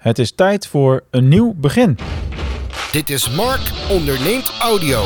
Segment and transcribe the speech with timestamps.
[0.00, 1.98] Het is tijd voor een nieuw begin.
[2.92, 3.60] Dit is Mark
[3.90, 5.02] onderneemt audio.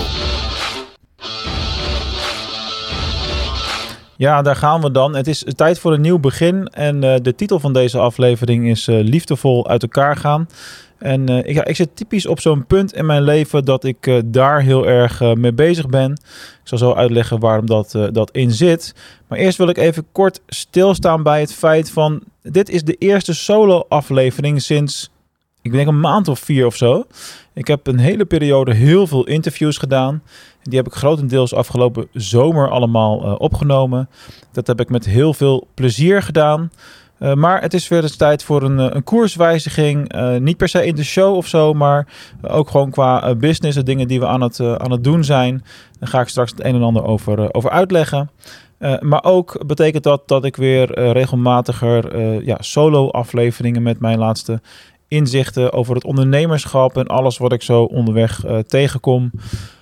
[4.17, 5.17] Ja, daar gaan we dan.
[5.17, 6.67] Het is tijd voor een nieuw begin.
[6.67, 10.48] En uh, de titel van deze aflevering is uh, Liefdevol uit elkaar gaan.
[11.05, 14.61] En uh, ik, ik zit typisch op zo'n punt in mijn leven dat ik daar
[14.61, 16.12] heel erg mee bezig ben.
[16.12, 18.95] Ik zal zo uitleggen waarom dat, dat in zit.
[19.29, 22.22] Maar eerst wil ik even kort stilstaan bij het feit van...
[22.43, 25.11] Dit is de eerste solo-aflevering sinds,
[25.62, 27.04] ik denk een maand of vier of zo.
[27.53, 30.23] Ik heb een hele periode heel veel interviews gedaan.
[30.62, 34.09] Die heb ik grotendeels afgelopen zomer allemaal opgenomen.
[34.53, 36.71] Dat heb ik met heel veel plezier gedaan.
[37.21, 40.15] Uh, maar het is weer eens tijd voor een, een koerswijziging.
[40.15, 42.07] Uh, niet per se in de show of zo, maar
[42.43, 45.65] ook gewoon qua business, de dingen die we aan het, aan het doen zijn.
[45.99, 48.31] Daar ga ik straks het een en ander over, over uitleggen.
[49.01, 54.61] Maar ook betekent dat dat ik weer regelmatiger ja, solo-afleveringen met mijn laatste
[55.09, 59.31] inzichten over het ondernemerschap en alles wat ik zo onderweg tegenkom.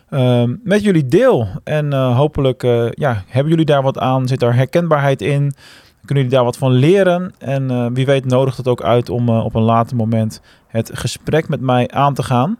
[0.09, 1.49] Ehm, met jullie deel.
[1.65, 4.29] En hopelijk ja, hebben jullie daar wat aan.
[4.29, 5.53] Zit daar herkenbaarheid in?
[6.05, 7.35] Kunnen jullie daar wat van leren?
[7.39, 11.61] En wie weet nodigt het ook uit om op een later moment het gesprek met
[11.61, 12.59] mij aan te gaan.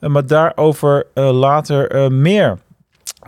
[0.00, 2.58] maar daarover later meer.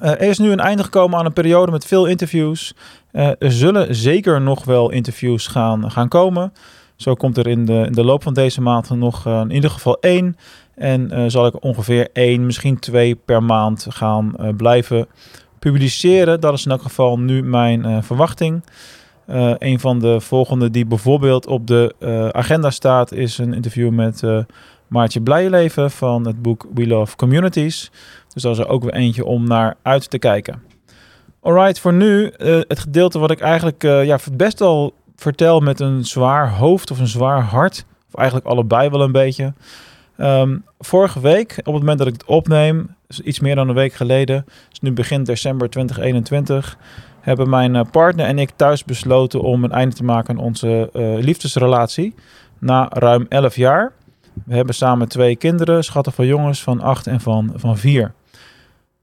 [0.00, 2.74] Er is nu een einde gekomen aan een periode met veel interviews.
[3.12, 6.52] Er zullen zeker nog wel interviews gaan, gaan komen.
[6.96, 10.00] Zo komt er in de, in de loop van deze maand nog in ieder geval
[10.00, 10.36] één.
[10.74, 15.06] En zal ik ongeveer één, misschien twee per maand gaan blijven
[15.58, 16.40] publiceren.
[16.40, 18.62] Dat is in elk geval nu mijn verwachting.
[19.58, 21.94] Een van de volgende die bijvoorbeeld op de
[22.32, 24.22] agenda staat is een interview met
[24.90, 27.90] Maartje Blijleven van het boek We Love Communities.
[28.32, 30.62] Dus dat is er ook weer eentje om naar uit te kijken.
[31.42, 35.80] Alright, voor nu uh, het gedeelte wat ik eigenlijk uh, ja, best wel vertel met
[35.80, 37.84] een zwaar hoofd of een zwaar hart.
[38.08, 39.52] Of eigenlijk allebei wel een beetje.
[40.18, 43.74] Um, vorige week, op het moment dat ik het opneem, dus iets meer dan een
[43.74, 46.78] week geleden, dus nu begin december 2021,
[47.20, 50.90] hebben mijn uh, partner en ik thuis besloten om een einde te maken aan onze
[51.20, 52.14] liefdesrelatie.
[52.58, 53.92] Na ruim 11 jaar.
[54.44, 58.12] We hebben samen twee kinderen, schatten van jongens van 8 en van, van 4.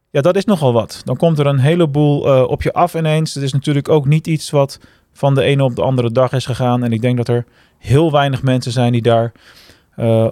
[0.09, 1.01] Ja, dat is nogal wat.
[1.03, 3.33] Dan komt er een heleboel uh, op je af ineens.
[3.33, 4.79] Het is natuurlijk ook niet iets wat
[5.13, 6.83] van de ene op de andere dag is gegaan.
[6.83, 7.45] En ik denk dat er
[7.77, 9.31] heel weinig mensen zijn die daar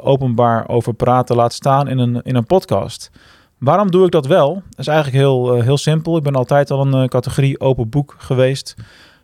[0.02, 3.12] openbaar over praten, laat staan in een, in een podcast.
[3.58, 4.54] Waarom doe ik dat wel?
[4.54, 6.18] Dat is eigenlijk heel, uh, heel simpel.
[6.18, 8.76] Ik ben altijd al een categorie open boek geweest.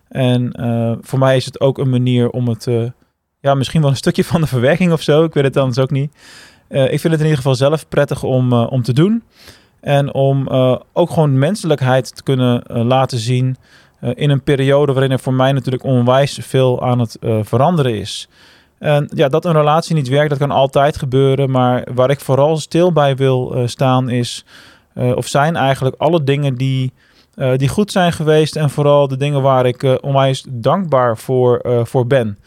[0.07, 0.51] En
[1.01, 2.67] voor mij is het ook een manier om het,
[3.39, 5.23] ja, misschien wel een stukje van de verwerking of zo.
[5.23, 6.11] Ik weet het anders ook niet.
[6.67, 9.23] ik vind het in ieder geval zelf prettig om, om te doen.
[9.79, 10.47] En om
[10.93, 13.57] ook gewoon menselijkheid te kunnen laten zien
[14.13, 18.29] in een periode waarin er voor mij natuurlijk onwijs veel aan het veranderen is.
[18.81, 21.51] En ja, dat een relatie niet werkt, dat kan altijd gebeuren.
[21.51, 24.45] Maar waar ik vooral stil bij wil staan is,
[24.95, 26.93] of zijn eigenlijk alle dingen die,
[27.55, 28.55] die goed zijn geweest.
[28.55, 32.37] En vooral de dingen waar ik onwijs dankbaar voor, voor ben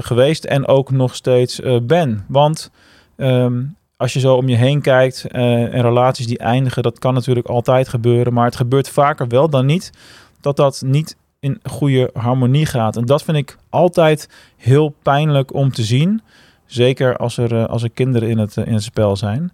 [0.00, 2.24] geweest en ook nog steeds ben.
[2.28, 2.70] Want
[3.16, 7.46] um, als je zo om je heen kijkt en relaties die eindigen, dat kan natuurlijk
[7.46, 8.32] altijd gebeuren.
[8.32, 9.92] Maar het gebeurt vaker wel dan niet
[10.40, 12.96] dat dat niet in goede harmonie gaat.
[12.96, 16.22] En dat vind ik altijd heel pijnlijk om te zien.
[16.66, 19.52] Zeker als er, uh, als er kinderen in het, uh, in het spel zijn.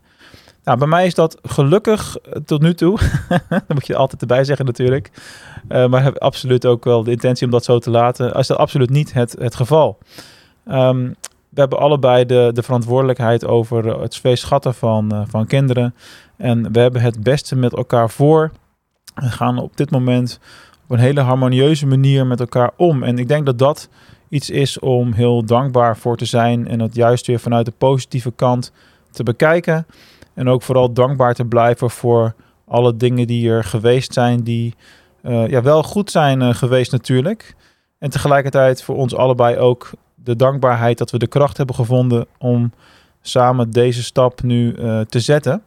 [0.65, 2.99] Nou, bij mij is dat gelukkig tot nu toe.
[3.49, 5.11] dat moet je altijd erbij zeggen natuurlijk.
[5.69, 8.33] maar ik heb absoluut ook wel de intentie om dat zo te laten.
[8.35, 9.99] Is dat absoluut niet het, het geval.
[10.69, 11.17] Um,
[11.53, 15.95] we hebben allebei de, de verantwoordelijkheid over het schatten van, uh, van kinderen.
[16.37, 18.51] En we hebben het beste met elkaar voor.
[19.15, 20.41] We gaan op dit moment
[20.93, 23.03] een hele harmonieuze manier met elkaar om.
[23.03, 23.89] En ik denk dat dat
[24.29, 26.69] iets is om heel dankbaar voor te zijn.
[26.69, 28.73] En het juist weer vanuit de positieve kant
[29.11, 29.87] te bekijken.
[30.35, 32.35] En ook vooral dankbaar te blijven voor
[32.67, 34.43] alle dingen die er geweest zijn.
[34.43, 34.75] Die
[35.23, 37.55] uh, ja, wel goed zijn uh, geweest natuurlijk.
[37.99, 42.73] En tegelijkertijd voor ons allebei ook de dankbaarheid dat we de kracht hebben gevonden om
[43.21, 45.63] samen deze stap nu uh, te zetten.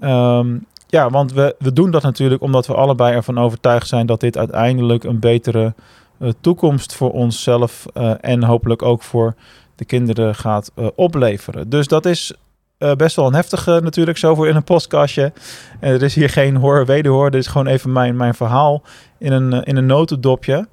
[0.00, 4.20] Um, ja, want we, we doen dat natuurlijk omdat we allebei ervan overtuigd zijn dat
[4.20, 5.74] dit uiteindelijk een betere
[6.20, 9.34] uh, toekomst voor onszelf uh, en hopelijk ook voor
[9.74, 11.68] de kinderen gaat opleveren.
[11.68, 12.34] Dus dat is
[12.96, 15.32] best wel een heftige natuurlijk, zo voor in een postkastje.
[15.80, 18.82] En er is hier geen hoor wederhoor, dit is gewoon even mijn, mijn verhaal
[19.18, 20.68] in een, in een notendopje.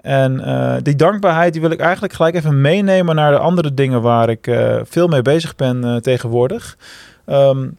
[0.00, 0.42] En
[0.82, 4.50] die dankbaarheid die wil ik eigenlijk gelijk even meenemen naar de andere dingen waar ik
[4.84, 6.76] veel mee bezig ben tegenwoordig.
[7.26, 7.78] Um,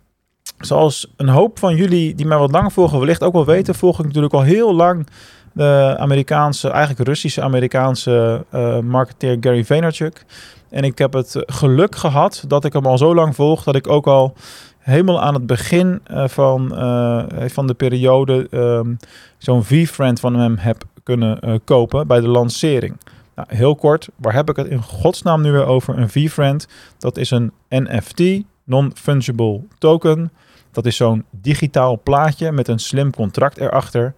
[0.62, 4.00] zoals een hoop van jullie die mij wat lang volgen wellicht ook wel weten, volg
[4.00, 5.08] ik natuurlijk al heel lang
[5.54, 8.46] de Amerikaanse, eigenlijk Russische Amerikaanse
[8.84, 10.25] marketeer Gary Vaynerchuk.
[10.69, 13.88] En ik heb het geluk gehad dat ik hem al zo lang volg dat ik
[13.88, 14.34] ook al
[14.81, 18.98] helemaal aan het begin uh, van, uh, van de periode um,
[19.38, 22.98] zo'n V-friend van hem heb kunnen kopen bij de lancering.
[23.36, 25.98] Nou, heel kort, waar heb ik het in godsnaam nu weer over?
[25.98, 26.68] Een V-friend,
[26.98, 28.22] dat is een NFT,
[28.63, 30.31] non-fungible token.
[30.71, 34.13] Dat is zo'n digitaal plaatje met een slim contract erachter.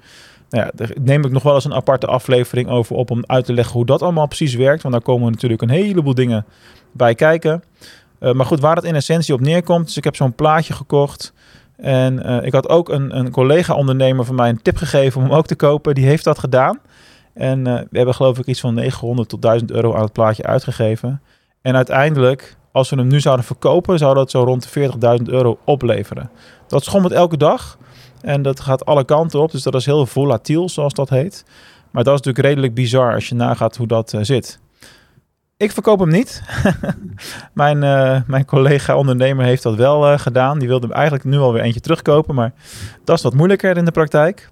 [0.50, 3.46] Nou ja, daar neem ik nog wel eens een aparte aflevering over op om uit
[3.46, 4.82] te leggen hoe dat allemaal precies werkt.
[4.82, 6.46] Want daar komen natuurlijk een heleboel dingen
[6.92, 7.64] bij kijken.
[8.20, 9.86] Uh, maar goed, waar het in essentie op neerkomt.
[9.86, 11.34] Dus ik heb zo'n plaatje gekocht.
[11.76, 15.38] En uh, ik had ook een, een collega-ondernemer van mij een tip gegeven om hem
[15.38, 15.96] ook te kopen.
[15.96, 16.80] Die heeft dat gedaan.
[17.34, 20.44] En uh, we hebben geloof ik iets van 900 tot 1000 euro aan het plaatje
[20.44, 21.22] uitgegeven.
[21.62, 25.58] En uiteindelijk, als we hem nu zouden verkopen, zou dat zo rond de 40.000 euro
[25.64, 26.30] opleveren.
[26.68, 27.78] Dat schommelt elke dag.
[28.22, 29.52] En dat gaat alle kanten op.
[29.52, 31.46] Dus dat is heel volatiel, zoals dat heet.
[31.92, 34.60] Maar dat is natuurlijk redelijk bizar als je nagaat hoe dat uh, zit.
[35.58, 36.44] Ik verkoop hem niet.
[37.54, 40.60] mijn, uh, mijn collega ondernemer heeft dat wel uh, gedaan.
[40.60, 42.36] Die wilde eigenlijk nu alweer eentje terugkopen.
[42.36, 42.54] Maar
[43.04, 44.50] dat is wat moeilijker in de praktijk.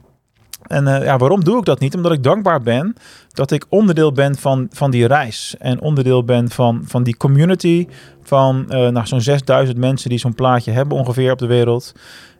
[0.71, 1.95] En uh, ja, waarom doe ik dat niet?
[1.95, 2.95] Omdat ik dankbaar ben
[3.33, 5.55] dat ik onderdeel ben van, van die reis.
[5.59, 7.87] En onderdeel ben van, van die community
[8.23, 11.93] van nou, zo'n 6000 mensen die zo'n plaatje hebben ongeveer op de wereld.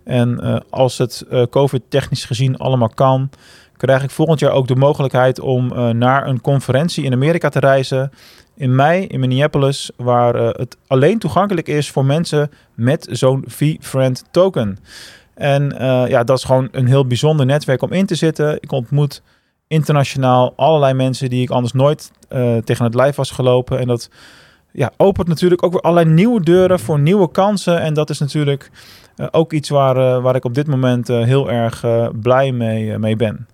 [0.04, 3.30] En uh, als het uh, COVID-technisch gezien allemaal kan,
[3.78, 7.60] krijg ik volgend jaar ook de mogelijkheid om uh, naar een conferentie in Amerika te
[7.60, 8.12] reizen.
[8.56, 14.78] In mei in Minneapolis, waar het alleen toegankelijk is voor mensen met zo'n V-Friend token.
[15.42, 15.76] En
[16.10, 18.58] ja, dat is gewoon een heel bijzonder netwerk om in te zitten.
[18.60, 19.22] Ik ontmoet
[19.68, 22.12] internationaal allerlei mensen die ik anders nooit
[22.64, 23.80] tegen het lijf was gelopen.
[23.80, 24.10] En dat
[24.72, 27.82] ja, opent natuurlijk ook weer allerlei nieuwe deuren voor nieuwe kansen.
[27.82, 28.72] En dat is natuurlijk
[29.18, 31.86] uh, ook iets waar, waar ik op dit moment heel erg
[32.22, 33.48] blij mee, mee ben.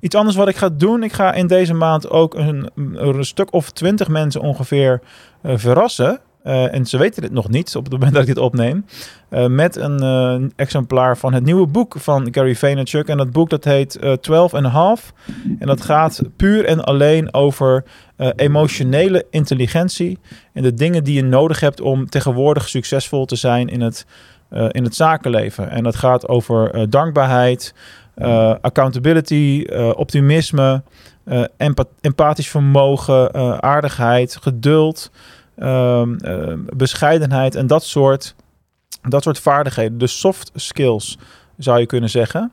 [0.00, 3.52] Iets anders wat ik ga doen, ik ga in deze maand ook een, een stuk
[3.52, 5.00] of twintig mensen ongeveer
[5.42, 6.20] verrassen.
[6.46, 8.84] Uh, en ze weten dit nog niet op het moment dat ik dit opneem.
[9.30, 13.08] Uh, met een uh, exemplaar van het nieuwe boek van Gary Vaynerchuk.
[13.08, 15.12] En dat boek dat heet 12 and a Half.
[15.58, 17.84] En dat gaat puur en alleen over
[18.36, 20.18] emotionele intelligentie.
[20.52, 24.06] En de dingen die je nodig hebt om tegenwoordig succesvol te zijn in het,
[24.70, 25.70] in het zakenleven.
[25.70, 27.74] En dat gaat over dankbaarheid,
[28.60, 29.64] accountability,
[29.94, 30.82] optimisme,
[31.56, 35.10] empath empathisch vermogen, aardigheid, geduld.
[35.62, 38.34] Um, uh, bescheidenheid en dat soort,
[39.02, 39.98] dat soort vaardigheden.
[39.98, 41.18] De soft skills
[41.58, 42.52] zou je kunnen zeggen.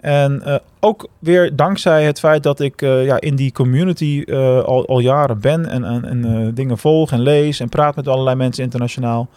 [0.00, 4.24] En uh, ook weer dankzij het feit dat ik uh, ja, in die community
[4.64, 8.36] al, al jaren ben en, en, en dingen volg en lees en praat met allerlei
[8.36, 9.28] mensen internationaal,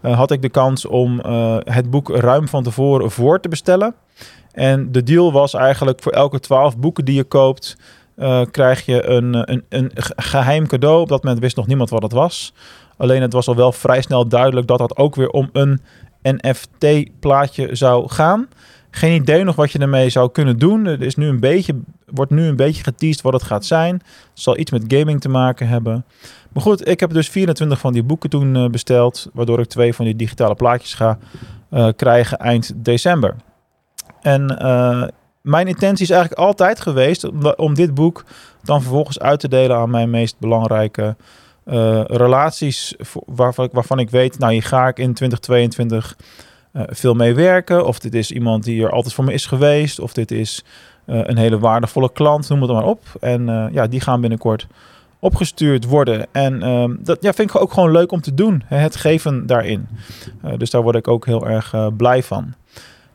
[0.00, 1.20] had ik de kans om
[1.64, 3.94] het boek ruim van tevoren voor te bestellen.
[4.52, 7.76] En de deal was eigenlijk voor elke twaalf boeken die je koopt,
[8.16, 11.00] uh, krijg je een, een, een geheim cadeau.
[11.00, 12.54] Op dat moment wist nog niemand wat het was.
[12.96, 15.80] Alleen het was al wel vrij snel duidelijk dat dat ook weer om een
[16.22, 18.48] NFT-plaatje zou gaan.
[18.90, 20.86] Geen idee nog wat je ermee zou kunnen doen.
[20.86, 23.94] Er is nu een beetje, wordt nu een beetje geteased wat het gaat zijn.
[23.94, 26.04] Het zal iets met gaming te maken hebben.
[26.52, 29.30] Maar goed, ik heb dus 24 van die boeken toen uh, besteld.
[29.32, 31.18] Waardoor ik twee van die digitale plaatjes ga
[31.96, 33.34] krijgen eind december.
[34.20, 34.58] En
[35.44, 38.24] mijn intentie is eigenlijk altijd geweest om, dit boek
[38.62, 41.16] dan vervolgens uit te delen aan mijn meest belangrijke
[41.66, 42.94] uh, relaties.
[43.26, 46.16] Waarvan, waarvan ik weet, nou hier ga ik in 2022
[46.72, 47.86] uh, veel mee werken.
[47.86, 49.98] Of dit is iemand die er altijd voor me is geweest.
[49.98, 50.64] Of dit is
[51.06, 53.02] uh, een hele waardevolle klant, noem het maar op.
[53.20, 54.66] En ja, die gaan binnenkort
[55.18, 56.26] opgestuurd worden.
[56.32, 58.62] En ehm, dat ja, vind ik ook gewoon leuk om te doen.
[58.66, 59.88] Het geven daarin.
[60.56, 62.54] dus daar word ik ook heel erg blij van.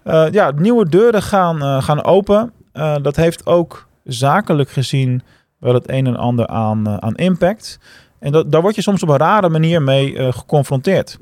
[0.05, 2.51] Uh, ja, nieuwe deuren gaan, uh, gaan open.
[2.73, 5.21] Uh, dat heeft ook zakelijk gezien
[5.57, 7.79] wel het een en ander aan, aan impact.
[8.19, 11.17] En dat, daar word je soms op een rare manier mee geconfronteerd.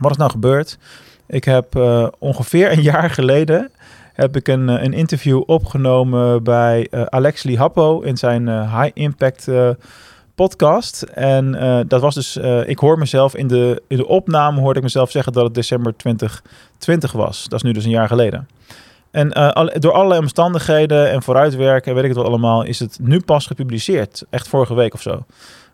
[0.00, 0.78] Wat is nou gebeurd?
[1.26, 1.76] Ik heb
[2.18, 3.70] ongeveer een jaar geleden
[4.12, 6.88] heb ik een, een interview opgenomen bij
[7.42, 9.48] Lee Happo in zijn High Impact
[10.34, 11.02] podcast.
[11.02, 14.78] En uh, dat was dus, uh, ik hoor mezelf in de, in de opname, hoorde
[14.78, 17.42] ik mezelf zeggen dat het december 2020 was.
[17.48, 18.48] Dat is nu dus een jaar geleden.
[19.10, 23.20] En al, door allerlei omstandigheden en vooruitwerken, weet ik het wel allemaal, is het nu
[23.20, 24.24] pas gepubliceerd.
[24.30, 25.24] Echt vorige week of zo.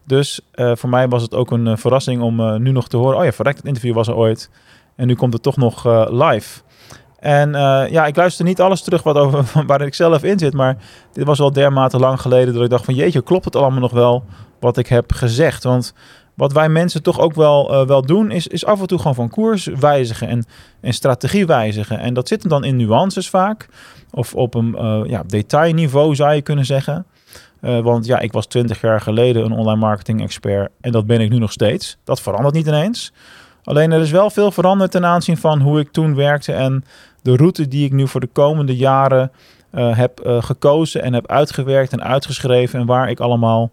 [0.05, 3.19] Dus voor mij was het ook een verrassing om nu nog te horen.
[3.19, 4.51] Oh ja, verrekt, het interview was er ooit.
[4.97, 6.61] En nu komt het toch nog live.
[7.19, 7.53] En
[7.91, 10.53] ja, ik luister niet alles terug wat over, waar ik zelf in zit.
[10.53, 10.77] Maar
[11.13, 13.93] dit was al dermate lang geleden dat ik dacht van jeetje, klopt het allemaal nog
[13.93, 14.25] wel?
[14.61, 15.65] Wat ik heb gezegd.
[15.65, 15.95] Want
[16.41, 19.15] wat wij mensen toch ook wel, uh, wel doen, is, is af en toe gewoon
[19.15, 20.45] van koers wijzigen en,
[20.81, 21.99] en strategie wijzigen.
[21.99, 23.69] En dat zit dan in nuances vaak,
[24.11, 27.07] of op een uh, ja, detailniveau zou je kunnen zeggen.
[27.63, 31.21] Uh, want ja, ik was twintig jaar geleden een online marketing expert en dat ben
[31.21, 31.97] ik nu nog steeds.
[32.05, 33.13] Dat verandert niet ineens.
[33.65, 36.85] Alleen er is wel veel veranderd ten aanzien van hoe ik toen werkte en
[37.23, 39.33] de route die ik nu voor de komende jaren
[39.73, 43.71] heb gekozen en heb uitgewerkt en uitgeschreven en waar ik allemaal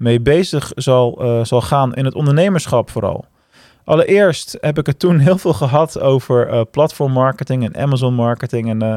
[0.00, 3.24] mee bezig zal, uh, zal gaan in het ondernemerschap vooral.
[3.84, 8.68] Allereerst heb ik het toen heel veel gehad over uh, platform marketing en Amazon marketing.
[8.68, 8.96] En uh,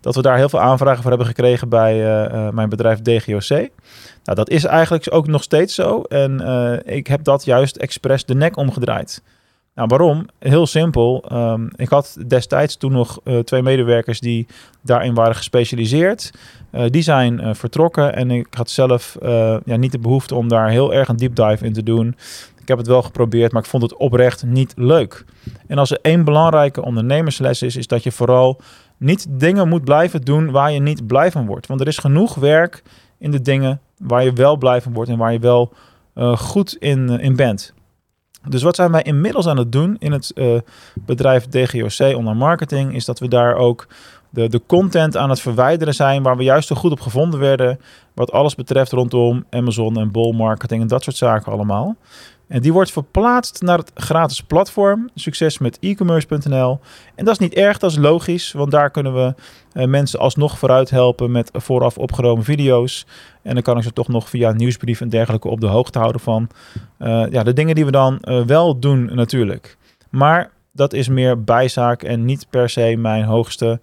[0.00, 1.96] dat we daar heel veel aanvragen voor hebben gekregen bij
[2.52, 3.48] mijn bedrijf DGOC.
[3.48, 3.68] Nou,
[4.36, 6.02] dat is eigenlijk ook nog steeds zo.
[6.02, 6.42] En
[6.84, 9.22] ik heb dat juist expres de nek omgedraaid.
[9.74, 10.26] Nou, waarom?
[10.38, 11.24] Heel simpel.
[11.32, 14.46] Um, ik had destijds toen nog twee medewerkers die
[14.82, 16.30] daarin waren gespecialiseerd.
[16.88, 19.16] Die zijn vertrokken en ik had zelf
[19.64, 22.16] ja, niet de behoefte om daar heel erg een deep dive in te doen.
[22.60, 25.24] Ik heb het wel geprobeerd, maar ik vond het oprecht niet leuk.
[25.66, 28.60] En als er één belangrijke ondernemersles is, is dat je vooral
[28.96, 31.66] niet dingen moet blijven doen waar je niet blij van wordt.
[31.66, 32.82] Want er is genoeg werk
[33.18, 35.72] in de dingen waar je wel blij van wordt en waar je wel
[36.36, 37.72] goed in, in bent.
[38.48, 40.32] Dus wat zijn wij inmiddels aan het doen in het
[40.94, 43.86] bedrijf DGOC Online Marketing, is dat we daar ook
[44.34, 47.80] de, de content aan het verwijderen zijn waar we juist zo goed op gevonden werden,
[48.14, 51.96] wat alles betreft rondom Amazon en Bol marketing en dat soort zaken allemaal.
[52.46, 56.80] En die wordt verplaatst naar het gratis platform, succes met e-commerce.nl.
[57.14, 59.34] En dat is niet erg, dat is logisch, want daar kunnen we
[59.72, 63.06] uh, mensen alsnog vooruit helpen met vooraf opgenomen video's.
[63.42, 66.20] En dan kan ik ze toch nog via nieuwsbrief en dergelijke op de hoogte houden
[66.20, 66.48] van
[66.98, 69.76] uh, ja, de dingen die we dan uh, wel doen natuurlijk.
[70.10, 73.80] Maar dat is meer bijzaak en niet per se mijn hoogste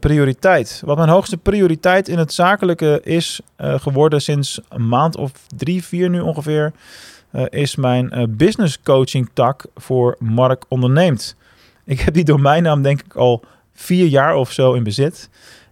[0.00, 0.82] prioriteit.
[0.84, 6.10] Wat mijn hoogste prioriteit in het zakelijke is geworden sinds een maand of drie, vier
[6.10, 6.72] nu ongeveer
[7.32, 11.36] uh, is mijn business coaching tak voor Mark Onderneemt.
[11.84, 15.28] Ik heb die domeinnaam denk ik al vier jaar of zo in bezit.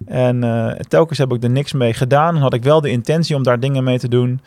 [0.07, 0.41] En
[0.89, 2.35] telkens heb ik er niks mee gedaan.
[2.35, 4.41] Dan had ik wel de intentie om daar dingen mee te doen.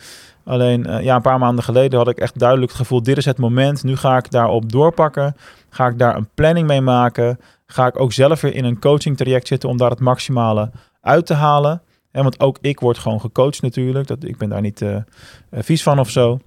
[0.44, 3.38] Alleen ja, een paar maanden geleden had ik echt duidelijk het gevoel: dit is het
[3.38, 3.84] moment.
[3.84, 5.36] Nu ga ik daarop doorpakken.
[5.70, 7.40] Ga ik daar een planning mee maken.
[7.66, 11.26] Ga ik ook zelf weer in een coaching traject zitten om daar het maximale uit
[11.26, 11.82] te halen.
[12.12, 14.08] En want ook ik word gewoon gecoacht natuurlijk.
[14.08, 14.86] Dat, ik ben daar niet
[15.52, 16.40] vies van of zo.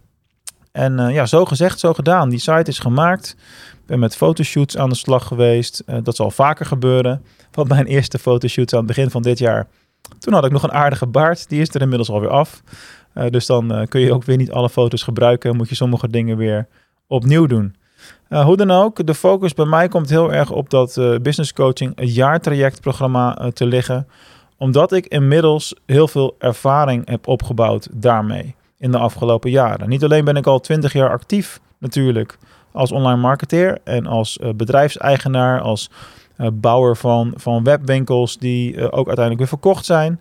[0.78, 2.28] En uh, ja, zo gezegd, zo gedaan.
[2.28, 3.36] Die site is gemaakt.
[3.72, 5.82] Ik ben met fotoshoots aan de slag geweest.
[6.02, 7.24] Dat zal vaker gebeuren.
[7.52, 9.66] Want mijn eerste fotoshoots aan het begin van dit jaar.
[10.18, 11.48] Toen had ik nog een aardige baard.
[11.48, 12.62] Die is er inmiddels alweer af.
[13.30, 15.56] Dus dan kun je ook weer niet alle foto's gebruiken.
[15.56, 16.66] Moet je sommige dingen weer
[17.06, 17.76] opnieuw doen.
[18.28, 22.06] Hoe dan ook, de focus bij mij komt heel erg op dat business coaching een
[22.06, 24.08] jaartrajectprogramma te liggen.
[24.56, 29.88] Omdat ik inmiddels heel veel ervaring heb opgebouwd daarmee in de afgelopen jaren.
[29.88, 32.38] Niet alleen ben ik al twintig jaar actief natuurlijk
[32.72, 35.90] als online marketeer en als uh, bedrijfseigenaar, als
[36.36, 40.20] uh, bouwer van, van webwinkels die uh, ook uiteindelijk weer verkocht zijn.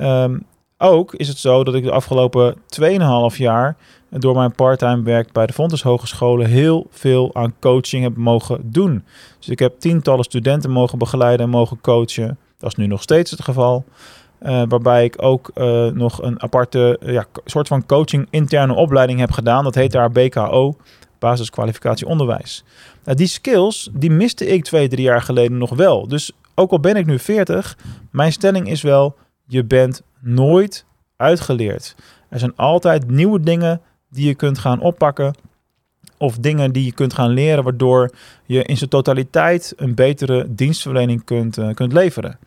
[0.00, 0.46] Um,
[0.78, 3.76] ook is het zo dat ik de afgelopen 2,5 jaar
[4.20, 9.04] door mijn parttime werk bij de Fontes Hogescholen heel veel aan coaching heb mogen doen.
[9.38, 12.38] Dus ik heb tientallen studenten mogen begeleiden en mogen coachen.
[12.58, 13.84] Dat is nu nog steeds het geval.
[14.42, 19.18] Uh, waarbij ik ook uh, nog een aparte uh, ja, soort van coaching interne opleiding
[19.18, 19.64] heb gedaan.
[19.64, 20.76] Dat heet daar BKO,
[21.18, 22.64] basiskwalificatie onderwijs.
[23.04, 26.08] Nou, die skills, die miste ik twee, drie jaar geleden nog wel.
[26.08, 27.76] Dus ook al ben ik nu 40,
[28.10, 29.16] mijn stelling is wel,
[29.46, 30.84] je bent nooit
[31.16, 31.94] uitgeleerd.
[32.28, 33.80] Er zijn altijd nieuwe dingen
[34.12, 35.34] die je kunt gaan oppakken.
[36.16, 38.10] Of dingen die je kunt gaan leren, waardoor
[38.46, 42.38] je in zijn totaliteit een betere dienstverlening kunt, kunt leveren.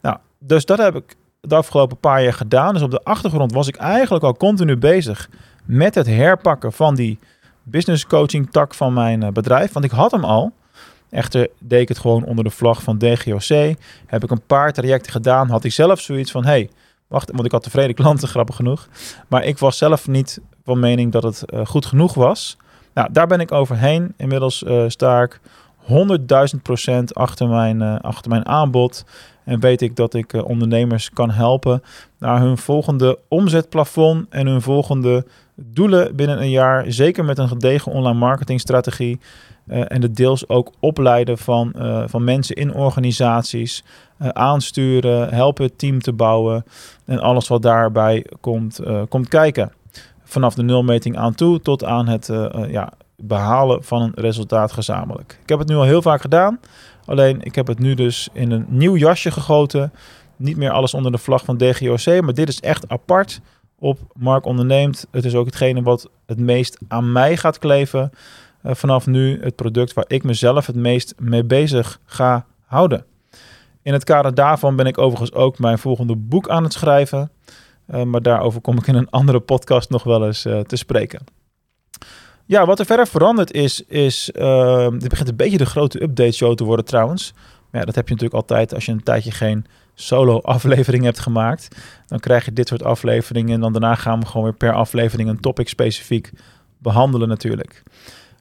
[0.00, 2.72] Nou, dus dat heb ik de afgelopen paar jaar gedaan.
[2.72, 5.30] Dus op de achtergrond was ik eigenlijk al continu bezig
[5.64, 7.18] met het herpakken van die
[7.62, 9.72] business coaching tak van mijn eh, bedrijf.
[9.72, 10.52] Want ik had hem al.
[11.10, 13.76] Echter deed ik het gewoon onder de vlag van DGOC.
[14.06, 15.50] Heb ik een paar trajecten gedaan.
[15.50, 16.70] Had ik zelf zoiets van, hey,
[17.08, 18.88] wacht, want ik had tevreden klanten, grappig genoeg.
[19.28, 22.56] Maar ik was zelf niet van mening dat het uh, goed genoeg was.
[22.94, 24.14] Nou, daar ben ik overheen.
[24.16, 25.40] Inmiddels uh, sta ik
[26.54, 29.04] 100.000 procent achter mijn, uh, achter mijn aanbod.
[29.44, 31.82] En weet ik dat ik ondernemers kan helpen
[32.18, 36.84] naar hun volgende omzetplafond en hun volgende doelen binnen een jaar.
[36.92, 39.20] Zeker met een gedegen online marketingstrategie.
[39.66, 41.72] En de deels ook opleiden van,
[42.06, 43.84] van mensen in organisaties.
[44.18, 46.64] aansturen, helpen het team te bouwen.
[47.08, 49.72] En alles wat daarbij komt, komt kijken.
[50.22, 52.30] Vanaf de nulmeting aan toe tot aan het
[52.68, 55.38] ja, behalen van een resultaat gezamenlijk.
[55.42, 56.60] Ik heb het nu al heel vaak gedaan.
[57.04, 59.92] Alleen ik heb het nu dus in een nieuw jasje gegoten.
[60.36, 63.40] Niet meer alles onder de vlag van DGOC, maar dit is echt apart
[63.78, 65.06] op Mark Onderneemt.
[65.10, 68.10] Het is ook hetgene wat het meest aan mij gaat kleven.
[68.64, 73.04] Vanaf nu het product waar ik mezelf het meest mee bezig ga houden.
[73.82, 77.30] In het kader daarvan ben ik overigens ook mijn volgende boek aan het schrijven.
[78.04, 81.24] maar daarover kom ik in een andere podcast nog wel eens te spreken.
[82.44, 84.30] Ja, wat er verder veranderd is, is...
[84.98, 87.32] dit begint een beetje de grote update show te worden trouwens.
[87.70, 91.76] Maar ja, dat heb je natuurlijk altijd als je een tijdje geen solo-aflevering hebt gemaakt.
[92.06, 93.54] Dan krijg je dit soort afleveringen.
[93.54, 96.30] En dan daarna gaan we gewoon weer per aflevering een topic specifiek
[96.78, 97.82] behandelen natuurlijk.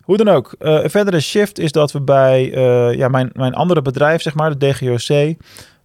[0.07, 0.55] Hoe dan ook.
[0.59, 4.33] Uh, een verdere shift is dat we bij uh, ja, mijn, mijn andere bedrijf, zeg
[4.33, 5.35] maar, de DGOC,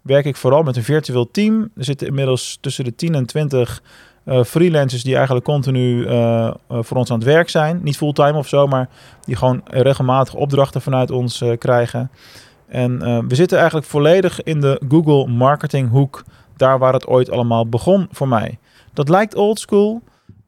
[0.02, 1.71] werk ik vooral met een virtueel team.
[1.76, 3.83] Er zitten inmiddels tussen de 10 en 20
[4.25, 6.07] uh, eh, freelancers die eigenlijk continu
[6.69, 7.81] voor ons aan het werk zijn.
[7.83, 8.88] Niet fulltime of zo, maar
[9.25, 12.11] die gewoon regelmatig opdrachten vanuit ons krijgen.
[12.69, 12.99] En
[13.29, 16.25] we zitten eigenlijk volledig in de Google marketing hoek,
[16.57, 18.59] daar waar het ooit allemaal begon voor mij.
[18.93, 19.59] Dat lijkt old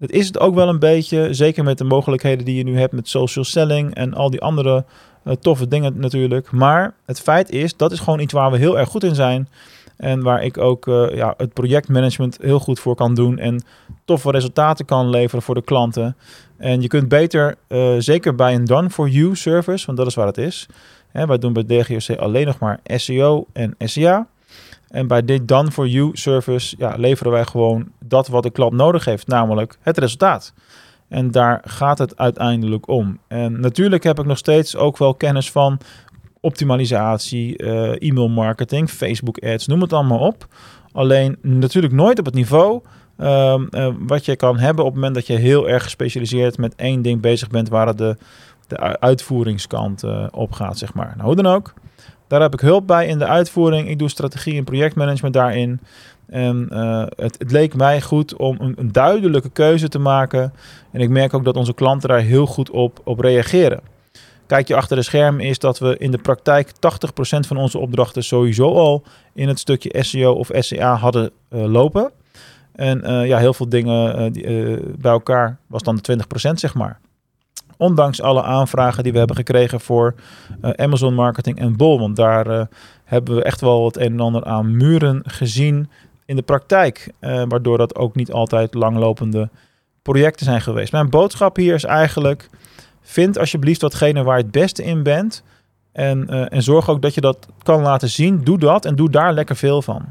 [0.05, 2.93] het is het ook wel een beetje, zeker met de mogelijkheden die je nu hebt
[2.93, 4.85] met social selling en al die andere
[5.25, 6.51] uh, toffe dingen natuurlijk.
[6.51, 9.49] Maar het feit is, dat is gewoon iets waar we heel erg goed in zijn.
[9.97, 13.39] En waar ik ook uh, ja, het projectmanagement heel goed voor kan doen.
[13.39, 13.65] En
[14.05, 16.17] toffe resultaten kan leveren voor de klanten.
[16.57, 20.39] En je kunt beter, uh, zeker bij een done-for-you service, want dat is waar het
[20.39, 20.67] is.
[21.09, 24.27] Hè, wij doen bij DGOC alleen nog maar SEO en SEA.
[24.95, 28.73] En bij dit Done for You service ja, leveren wij gewoon dat wat de klant
[28.73, 30.53] nodig heeft, namelijk het resultaat.
[31.09, 33.19] En daar gaat het uiteindelijk om.
[33.29, 35.79] En natuurlijk heb ik nog steeds ook wel kennis van
[36.41, 40.47] optimalisatie, uh, e-mail marketing, Facebook ads, noem het allemaal op.
[40.93, 42.83] Alleen natuurlijk nooit op het niveau
[43.17, 46.75] ehm, eh, wat je kan hebben op het moment dat je heel erg gespecialiseerd met
[46.75, 48.17] één ding bezig bent waar het de,
[48.67, 51.13] de uitvoeringskant uh, op gaat, zeg maar.
[51.17, 51.75] Nou, hoe dan ook.
[52.27, 53.89] Daar heb ik hulp bij in de uitvoering.
[53.89, 55.81] Ik doe strategie en projectmanagement daarin.
[56.27, 60.53] En uh, het, het, leek mij goed om een, een, duidelijke keuze te maken.
[60.91, 63.81] En ik merk ook dat onze klanten daar heel goed op, op reageren.
[64.47, 66.71] Kijk je achter de schermen is dat we in de praktijk 80%
[67.21, 69.03] van onze opdrachten sowieso al
[69.33, 72.11] in het stukje SEO of SEA hadden uh, lopen.
[72.73, 74.33] En uh, ja, heel veel dingen
[74.99, 77.01] bij elkaar was dan de 20% zeg maar.
[77.77, 80.15] Ondanks alle aanvragen die we hebben gekregen voor
[80.63, 81.99] uh, Amazon marketing en Bol.
[81.99, 82.63] Want daar uh,
[83.05, 85.91] hebben we echt wel het een en ander aan muren gezien
[86.27, 87.13] in de praktijk.
[87.21, 89.49] Uh, waardoor dat ook niet altijd langlopende
[90.03, 90.93] projecten zijn geweest.
[90.93, 92.49] Mijn boodschap hier is eigenlijk:
[93.03, 95.43] vind alsjeblieft datgene waar je het beste in bent.
[95.93, 98.45] En, en zorg ook dat je dat kan laten zien.
[98.45, 100.05] Doe dat en doe daar lekker veel van.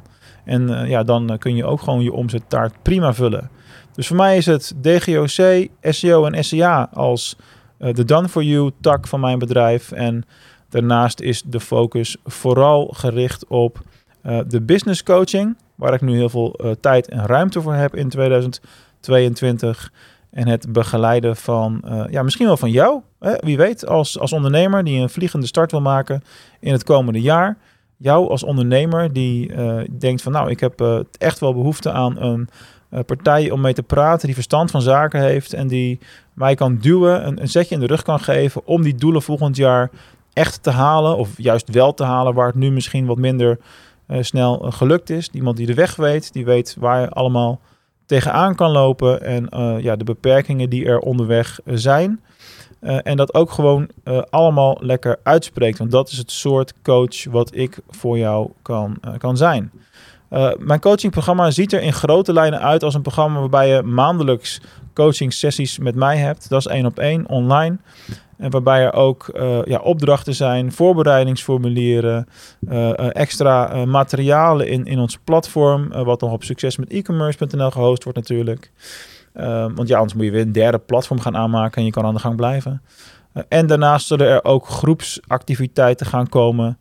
[0.45, 3.49] En ja, dan kun je ook gewoon je omzettaart prima vullen.
[3.95, 7.35] Dus voor mij is het DGOC, SEO en SEA als
[7.79, 9.91] uh, de Done for You tak van mijn bedrijf.
[9.91, 10.23] En
[10.69, 13.79] daarnaast is de focus vooral gericht op
[14.23, 17.95] uh, de business coaching, waar ik nu heel veel uh, tijd en ruimte voor heb
[17.95, 19.91] in 2022.
[20.29, 23.01] En het begeleiden van, ja, misschien wel van jou.
[23.19, 23.33] Hè?
[23.39, 26.23] Wie weet, als, als ondernemer die een vliegende start wil maken
[26.59, 27.57] in het komende jaar.
[27.97, 29.53] Jou als ondernemer die
[29.97, 32.49] denkt van, nou, ik heb echt wel behoefte aan een
[33.05, 35.99] partij om mee te praten die verstand van zaken heeft en die
[36.33, 39.55] mij kan duwen, een, een zetje in de rug kan geven om die doelen volgend
[39.55, 39.89] jaar
[40.33, 43.59] echt te halen of juist wel te halen waar het nu misschien wat minder
[44.07, 45.29] uh, snel uh, gelukt is.
[45.31, 47.59] Iemand die de weg weet, die weet waar je allemaal
[48.05, 49.47] tegenaan kan lopen en
[49.81, 52.21] ja, de beperkingen die er onderweg zijn.
[52.79, 53.89] en dat ook gewoon
[54.29, 55.77] allemaal lekker uitspreekt.
[55.77, 59.71] Want dat is het soort coach wat ik voor jou kan, kan zijn.
[60.33, 64.61] Uh, mijn coachingprogramma ziet er in grote lijnen uit als een programma waarbij je maandelijks
[64.93, 66.49] coaching sessies met mij hebt.
[66.49, 67.77] Dat is één op één online.
[68.37, 72.27] En waarbij er ook uh, ja, opdrachten zijn, voorbereidingsformulieren,
[72.69, 78.17] uh, extra materialen in, in ons platform, wat nog op succes met e-commerce.nl gehost wordt
[78.17, 78.71] natuurlijk.
[79.75, 82.13] want ja, anders moet je weer een derde platform gaan aanmaken en je kan aan
[82.13, 82.81] de gang blijven.
[83.47, 86.77] en daarnaast zullen er ook groepsactiviteiten gaan komen.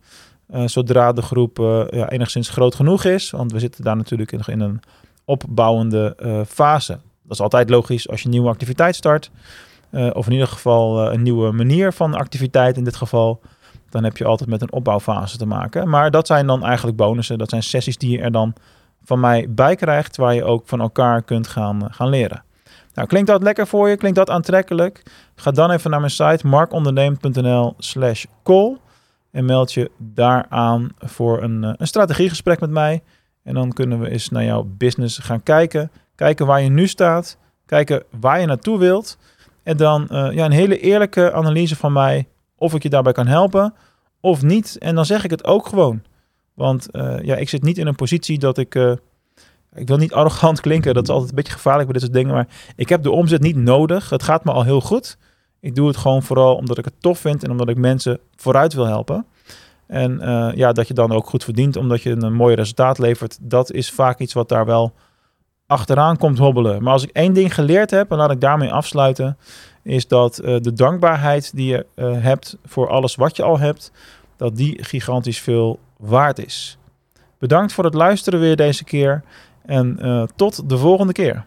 [0.53, 3.29] Uh, zodra de groep uh, ja, enigszins groot genoeg is.
[3.31, 4.79] Want we zitten daar natuurlijk nog in een
[5.25, 6.93] opbouwende uh, fase.
[7.23, 9.31] Dat is altijd logisch als je een nieuwe activiteit start.
[9.91, 13.41] of in ieder geval een nieuwe manier van activiteit in dit geval.
[13.89, 15.89] Dan heb je altijd met een opbouwfase te maken.
[15.89, 17.37] Maar dat zijn dan eigenlijk bonussen.
[17.37, 18.53] Dat zijn sessies die je er dan
[19.03, 20.17] van mij bij krijgt.
[20.17, 22.43] Waar je ook van elkaar kunt gaan, gaan leren.
[22.93, 23.97] Nou, klinkt dat lekker voor je?
[23.97, 25.03] Klinkt dat aantrekkelijk?
[25.35, 28.77] Ga dan even naar mijn site markonderneem.nl slash call.
[29.33, 33.03] En meld je daaraan voor een, eh, een strategiegesprek met mij.
[33.43, 35.91] En dan kunnen we eens naar jouw business gaan kijken.
[36.15, 37.37] Kijken waar je nu staat.
[37.65, 39.17] Kijken waar je naartoe wilt.
[39.63, 42.27] En dan uh, ja, een hele eerlijke analyse van mij.
[42.55, 43.73] Of ik je daarbij kan helpen
[44.21, 44.77] of niet.
[44.77, 46.01] En dan zeg ik het ook gewoon.
[46.53, 48.75] Want uh, ja, ik zit niet in een positie dat ik.
[49.73, 50.93] Ik wil niet arrogant klinken.
[50.93, 52.33] Dat is altijd een beetje gevaarlijk bij dit soort dingen.
[52.33, 54.09] Maar ik heb de omzet niet nodig.
[54.09, 55.17] Het gaat me al heel goed.
[55.63, 58.73] Ik doe het gewoon vooral omdat ik het tof vind en omdat ik mensen vooruit
[58.73, 59.25] wil helpen.
[59.87, 63.37] En uh, ja, dat je dan ook goed verdient omdat je een mooi resultaat levert.
[63.41, 64.93] Dat is vaak iets wat daar wel
[65.67, 66.83] achteraan komt hobbelen.
[66.83, 69.37] Maar als ik één ding geleerd heb, en laat ik daarmee afsluiten,
[69.83, 73.91] is dat eh, de dankbaarheid die je eh, hebt voor alles wat je al hebt,
[74.37, 76.77] dat die gigantisch veel waard is.
[77.39, 79.23] Bedankt voor het luisteren weer deze keer
[79.65, 81.45] en eh, tot de volgende keer.